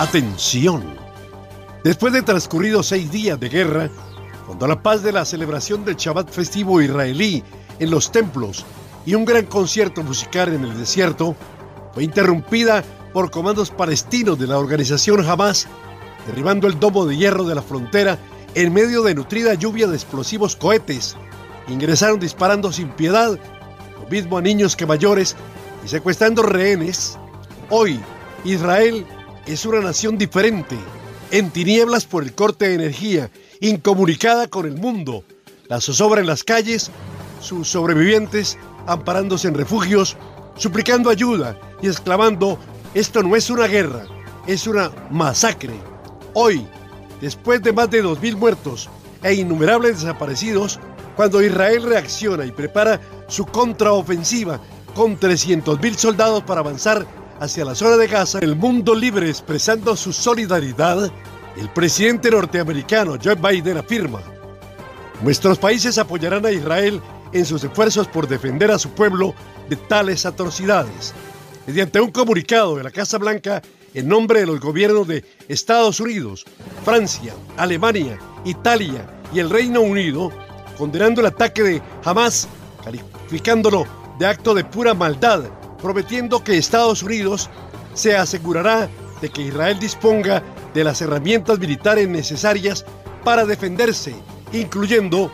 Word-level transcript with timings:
Atención. 0.00 0.82
Después 1.84 2.14
de 2.14 2.22
transcurridos 2.22 2.86
seis 2.86 3.12
días 3.12 3.38
de 3.38 3.50
guerra, 3.50 3.90
cuando 4.46 4.66
la 4.66 4.82
paz 4.82 5.02
de 5.02 5.12
la 5.12 5.26
celebración 5.26 5.84
del 5.84 5.96
Shabbat 5.96 6.30
festivo 6.30 6.80
israelí 6.80 7.44
en 7.78 7.90
los 7.90 8.10
templos 8.10 8.64
y 9.04 9.12
un 9.12 9.26
gran 9.26 9.44
concierto 9.44 10.02
musical 10.02 10.54
en 10.54 10.64
el 10.64 10.78
desierto 10.78 11.36
fue 11.92 12.04
interrumpida 12.04 12.82
por 13.12 13.30
comandos 13.30 13.70
palestinos 13.70 14.38
de 14.38 14.46
la 14.46 14.58
organización 14.58 15.22
Hamas, 15.28 15.66
derribando 16.26 16.66
el 16.66 16.80
domo 16.80 17.04
de 17.04 17.18
hierro 17.18 17.44
de 17.44 17.56
la 17.56 17.62
frontera 17.62 18.18
en 18.54 18.72
medio 18.72 19.02
de 19.02 19.14
nutrida 19.14 19.52
lluvia 19.52 19.86
de 19.86 19.96
explosivos 19.96 20.56
cohetes. 20.56 21.14
Ingresaron 21.68 22.18
disparando 22.18 22.72
sin 22.72 22.88
piedad, 22.88 23.38
lo 24.00 24.08
mismo 24.08 24.38
a 24.38 24.40
niños 24.40 24.76
que 24.76 24.86
mayores, 24.86 25.36
y 25.84 25.88
secuestrando 25.88 26.42
rehenes. 26.42 27.18
Hoy, 27.68 28.00
Israel 28.44 29.04
es 29.46 29.64
una 29.66 29.80
nación 29.80 30.18
diferente, 30.18 30.76
en 31.30 31.50
tinieblas 31.50 32.04
por 32.04 32.22
el 32.22 32.34
corte 32.34 32.68
de 32.68 32.74
energía, 32.74 33.30
incomunicada 33.60 34.48
con 34.48 34.66
el 34.66 34.76
mundo. 34.76 35.24
La 35.68 35.80
zozobra 35.80 36.20
en 36.20 36.26
las 36.26 36.44
calles, 36.44 36.90
sus 37.40 37.68
sobrevivientes 37.68 38.58
amparándose 38.86 39.48
en 39.48 39.54
refugios, 39.54 40.16
suplicando 40.56 41.10
ayuda 41.10 41.58
y 41.82 41.88
exclamando, 41.88 42.58
esto 42.94 43.22
no 43.22 43.36
es 43.36 43.50
una 43.50 43.66
guerra, 43.66 44.04
es 44.46 44.66
una 44.66 44.90
masacre. 45.10 45.74
Hoy, 46.34 46.66
después 47.20 47.62
de 47.62 47.72
más 47.72 47.90
de 47.90 48.04
2.000 48.04 48.36
muertos 48.36 48.88
e 49.22 49.34
innumerables 49.34 50.00
desaparecidos, 50.00 50.80
cuando 51.16 51.42
Israel 51.42 51.82
reacciona 51.82 52.44
y 52.44 52.52
prepara 52.52 53.00
su 53.28 53.46
contraofensiva 53.46 54.60
con 54.94 55.18
300.000 55.18 55.94
soldados 55.94 56.42
para 56.42 56.60
avanzar 56.60 57.06
hacia 57.40 57.64
la 57.64 57.74
zona 57.74 57.96
de 57.96 58.06
Gaza, 58.06 58.38
el 58.40 58.54
mundo 58.54 58.94
libre 58.94 59.28
expresando 59.28 59.96
su 59.96 60.12
solidaridad, 60.12 61.10
el 61.56 61.68
presidente 61.70 62.30
norteamericano 62.30 63.16
Joe 63.22 63.34
Biden 63.34 63.78
afirma, 63.78 64.20
nuestros 65.22 65.58
países 65.58 65.96
apoyarán 65.98 66.44
a 66.44 66.52
Israel 66.52 67.00
en 67.32 67.46
sus 67.46 67.64
esfuerzos 67.64 68.06
por 68.08 68.28
defender 68.28 68.70
a 68.70 68.78
su 68.78 68.90
pueblo 68.90 69.34
de 69.68 69.76
tales 69.76 70.26
atrocidades. 70.26 71.14
Mediante 71.66 72.00
un 72.00 72.10
comunicado 72.10 72.76
de 72.76 72.84
la 72.84 72.90
Casa 72.90 73.18
Blanca 73.18 73.62
en 73.94 74.08
nombre 74.08 74.40
de 74.40 74.46
los 74.46 74.60
gobiernos 74.60 75.08
de 75.08 75.24
Estados 75.48 75.98
Unidos, 75.98 76.44
Francia, 76.84 77.34
Alemania, 77.56 78.18
Italia 78.44 79.08
y 79.32 79.38
el 79.38 79.50
Reino 79.50 79.80
Unido, 79.80 80.30
condenando 80.76 81.20
el 81.20 81.28
ataque 81.28 81.62
de 81.62 81.82
Hamas, 82.04 82.48
calificándolo 82.84 83.86
de 84.18 84.26
acto 84.26 84.54
de 84.54 84.64
pura 84.64 84.94
maldad 84.94 85.44
prometiendo 85.82 86.42
que 86.42 86.56
Estados 86.56 87.02
Unidos 87.02 87.50
se 87.94 88.16
asegurará 88.16 88.88
de 89.20 89.28
que 89.28 89.42
Israel 89.42 89.78
disponga 89.78 90.42
de 90.74 90.84
las 90.84 91.00
herramientas 91.00 91.58
militares 91.58 92.08
necesarias 92.08 92.84
para 93.24 93.44
defenderse, 93.44 94.14
incluyendo 94.52 95.30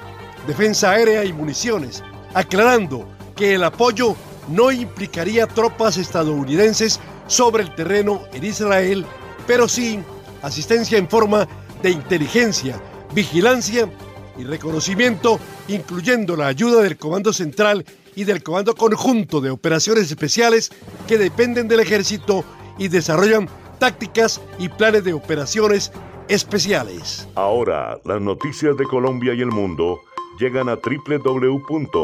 defensa 0.47 0.91
aérea 0.91 1.25
y 1.25 1.33
municiones, 1.33 2.03
aclarando 2.35 3.07
que 3.37 3.55
el 3.55 3.65
apoyo 3.65 4.17
no 4.49 4.71
implicaría 4.71 5.47
tropas 5.47 5.97
estadounidenses 5.97 7.01
sobre 7.27 7.65
el 7.65 7.75
terreno 7.75 8.23
en 8.33 8.45
Israel, 8.45 9.05
pero 9.47 9.69
sí 9.69 10.01
asistencia 10.43 10.99
en 10.99 11.09
forma 11.09 11.47
de 11.83 11.91
inteligencia, 11.91 12.81
vigilancia 13.13 13.89
y 14.39 14.45
reconocimiento, 14.45 15.39
incluyendo 15.69 16.37
la 16.37 16.47
ayuda 16.47 16.83
del 16.83 16.97
Comando 16.97 17.33
Central 17.33 17.85
y 18.15 18.25
del 18.25 18.43
Comando 18.43 18.75
Conjunto 18.75 19.41
de 19.41 19.51
Operaciones 19.51 20.11
Especiales 20.11 20.71
que 21.07 21.19
dependen 21.19 21.69
del 21.69 21.81
ejército 21.81 22.45
y 22.79 22.89
desarrollan 22.89 23.49
tácticas 23.79 24.41
y 24.59 24.69
planes 24.69 25.05
de 25.05 25.13
operaciones 25.13 25.93
especiales. 26.29 27.29
Ahora, 27.35 27.99
las 28.05 28.21
noticias 28.21 28.77
de 28.77 28.85
Colombia 28.85 29.35
y 29.35 29.41
el 29.43 29.51
mundo 29.51 30.01
llegan 30.39 30.69
a 30.69 30.77
www.cdncol.com. 30.77 31.95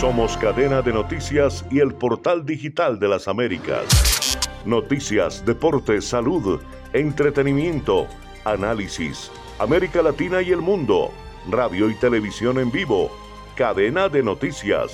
Somos 0.00 0.36
cadena 0.36 0.82
de 0.82 0.92
noticias 0.92 1.64
y 1.70 1.80
el 1.80 1.94
portal 1.94 2.44
digital 2.44 2.98
de 2.98 3.08
las 3.08 3.26
Américas. 3.26 4.23
Noticias, 4.64 5.44
deportes, 5.44 6.06
salud, 6.06 6.60
entretenimiento, 6.92 8.06
análisis 8.44 9.30
América 9.58 10.02
Latina 10.02 10.42
y 10.42 10.50
el 10.50 10.60
mundo, 10.60 11.12
radio 11.48 11.88
y 11.88 11.94
televisión 11.94 12.58
en 12.58 12.70
vivo, 12.70 13.10
cadena 13.54 14.08
de 14.08 14.22
noticias. 14.22 14.92